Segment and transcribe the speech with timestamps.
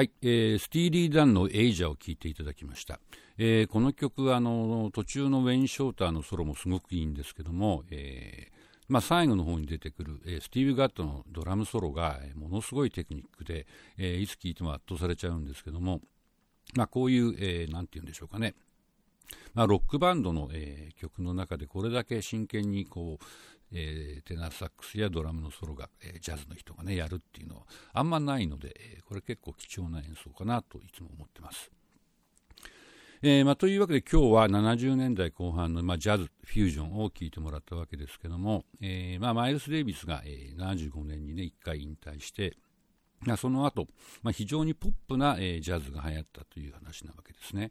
[0.00, 3.00] はい、えー、スティーリー・ダンの「エイジャー」を聴いていただきました、
[3.36, 13.66] えー、この曲あの途中のウェイン・ショーターのソロもすごくいいんですけども、えーまあ、最後の方に出てくる、えー、スティーブ・ガッドのドラムソロが、ものすごいテクニックで、
[13.98, 16.00] えー、いつ聴いても圧倒されちゃうんですけども、
[16.74, 18.54] まあ、こういう、えー、て言うんでしょうかね、
[19.54, 23.24] まあ、ロックバンドの、えー、曲の中でこれだけ真剣にこう、
[23.72, 27.62] えー、テナーサックスやドラムのソロが、えー、ジャズの人がねやるっていうのは
[27.92, 31.70] あんまないので、え、これ結構貴重な演奏かなといつも思ってます。
[33.22, 42.56] えーまあ、というわけで今日は70年代後半の、まあ、ジャズフュージョンを聴いてもらったわけですけども、えーまあ、マイルス・デイビスが、えー、75年にね1回引退して
[43.26, 43.86] まあ、その後、
[44.22, 47.70] まあ、非常にポップな、えー、ジャズが流行ったという話なわけですね。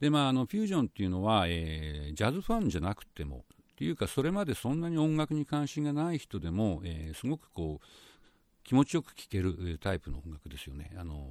[0.00, 7.86] でまあ、あのフュージョンっていうのは、えー、ジャズファンじゃなくてもっていうかそれまでそんなに音楽に関心がない人でも、えー、すごくこう
[8.64, 10.90] 気持ちよく聴けるタイプの音楽ですよね。
[10.96, 11.26] あの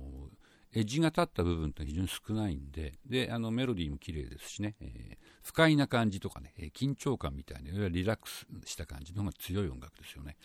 [0.72, 10.38] エッジが立った部分って非常に少ないんでであのメロディーも綺麗ですしね、えー、不快な感じとかねえ緊張感みたいなリラックスした感じの方が強い音楽ですよね。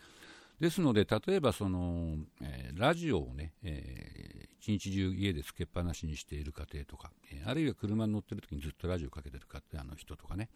[0.61, 4.24] ですので、例えばその、えー、ラジオをね、え、
[4.65, 10.49] 一日中家でつけっぱなしにしている家庭とか、えー、あるいは車に乗ってる時にずっとラジオかけてるかあの人とかね、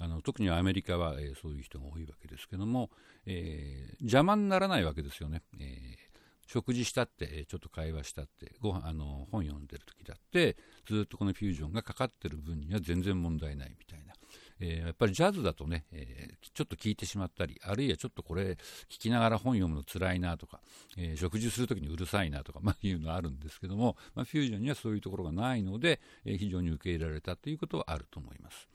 [0.00, 2.90] あの特にアメリカは、えー、そういう人が多いわけですけども、
[3.24, 5.42] えー、邪魔にならないわけですよね。
[5.60, 6.12] えー
[6.48, 14.11] 食事したって、ちょっと会話したって、ご飯あの本読んでる時だって、ずっとこのフュージョンがかかってる分には全然問題ないみたいな。
[14.64, 18.52] えー、やっぱりジャズだとね、えー、ちょっと聞いてしまったり、あるいはちょっとこれ
[18.88, 20.60] 聞きながら本読むの辛いなとか、
[20.96, 28.68] えー、食事するときにうるさいなとか、まあ、いうのはあるんですけども、まあ、フュージョンにはそういうところがないので、え非常に受け入れられたということはあると思います。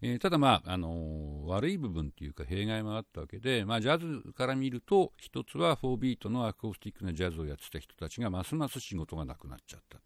[0.00, 9.98] えー、ただ、まああのー、悪い部分というか弊害もあったわけで、まあ、ジャズから見ると一つは4ビートのアコースティックなジャズをやってた人たちがますます仕事がなくなっちゃった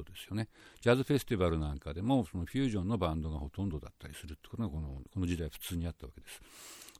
[0.00, 0.48] ことですよね。
[0.80, 6.40] ジャズフェスティバルなんかでもそのフュージョンのバンドがほとんどだったりするってことがこのこの時代普通にあったわけです。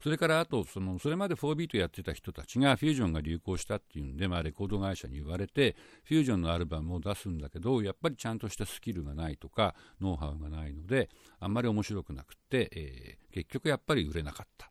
[0.02, 14.70] それからあとそのそれまで4ビートやってた人たちがフュージョンが流行したっていうんで、まあ、レコード会社に言われてフュージョンのアルバムを出すんだけどやっぱりちゃんとしたスキルがないとかノウハウがないのであんまり面白くなくって、えー、結局やっぱり売れなかった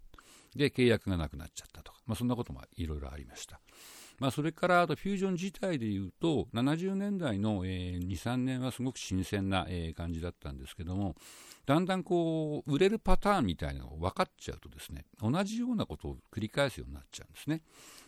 [0.55, 3.59] で契約がなくなっちゃったとか、まあ、そんなこともいろいろありました。
[4.19, 11.15] まあ、それからあとフュージョン自体でいうと70年代の、えー、23年はすごく新鮮な、えー、感じだったんですけども
[11.65, 17.61] だんだんこう売れるパターンみたいなのが分かっちゃうとですね同じようなことを繰り返すようになっちゃうんですね。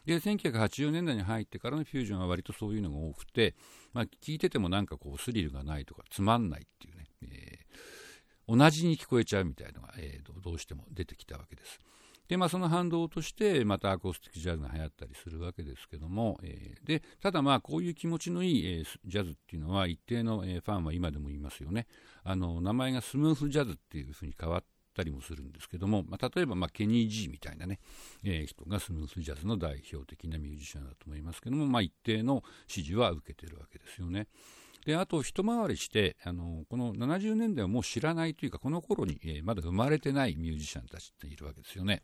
[0.05, 3.55] で1980年代に入ってからのフュージョンは割とそういうのが多くて、
[3.93, 11.79] まあ、聞いててもなんかこうスリルがないとかつまんないっていうね、えー、同じに聞こえちゃうみたいなのが、えー、どうしても出てきたわけです。
[12.31, 21.87] で、まあ、その反動としてまたアコースティックジャズが流行ったりするわけですけども、えー、でただまこういう気持ちのいい、えー、ジャズっていうのは一定の、えー、ファンは今でも言いますよね
[22.23, 24.63] あの名前がスムースジャズっていうふうに変わっ
[24.95, 27.79] たりもするんですけども、まあ、例えば、まあ、ケニー・ジーみたいなね、
[28.23, 34.27] えー、人がスムースジャズの代表的なミュージシャンだと思いますけども、まあ、一定の支持は受けてるわけですよね。
[34.85, 42.03] であと一回りしてあのこの70年代をもう知らないというかこの頃に、えー、まだ生まれてないミュージシャンたちっているわけですよね。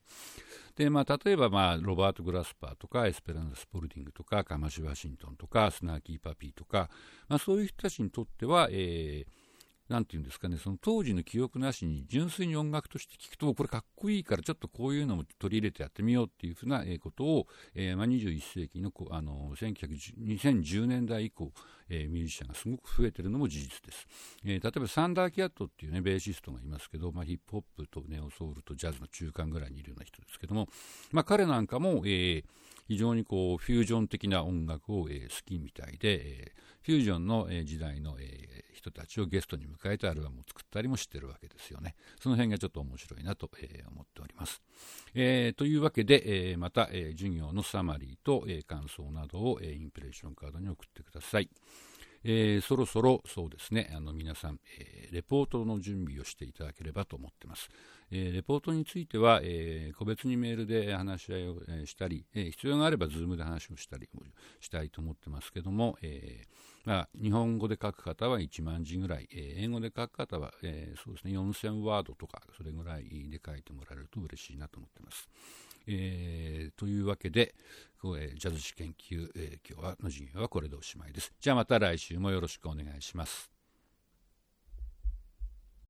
[0.76, 6.92] でまあ、例えば、まあ、ロバート・グラスパーとかエスペランザ・スポルディングとかカマシ・ワシントンとかスナーキー・パピーとか、
[7.28, 9.47] まあ、そういう人たちにとっては、えー
[9.90, 21.52] なんていうんですかね、その当時の記憶なしに純粋に音楽として聴くと、これかっこいいからちょっとこういうのも取り入れてやってみようっていうふうなことを、えーまあ、21世紀のあの2010年代以降、
[21.90, 24.08] えー、ミュージシャンがすごく増えてるのも事実です。
[24.44, 30.68] えー、例えばサンダーキャットっていうね、ベーシストがいますけど、まあ、ヒップホップとネオソウルとジャズの中間ぐらいにいるような人ですけども、
[31.12, 32.44] まあ、彼なんかも、えー、
[32.88, 41.96] 非常にこうフュージョン的な音楽を、えー、好きみたいで、えー、フュージョンの、え、時代の、え、人たちをゲストに迎えてアルバムを作ったりもしてるわけですよね。
[42.18, 44.62] その辺がちょっと面白いなと、え、思っております。
[45.14, 51.50] えー、というわけで、えー、また、え、授業のサマリーと、え、感想などを、え、インプレッションカードに送ってください。
[52.24, 57.70] えー、そろそろそうですね、あの皆さん、えー、レポートの準備をしていただければと思っています。
[58.12, 64.10] えー、レポートについては、え個別にメールで話し合いを、したり、え必要があれば Zoom で話をしたり
[64.62, 66.44] したいと思ってますけども、え
[66.88, 75.28] まあ、日本語で書く方は1万字ぐらい、え英語で書く方は、えそうですね、4000ワードとか、それぐらいで書いてもらえると嬉しいなと思ってます。
[75.86, 77.54] えー、というわけで、
[78.18, 81.34] えジャズ史研究、え、今日はの授業はこれでおしまいです。
[81.42, 83.57] じゃあまた来週もよろしくお願いします。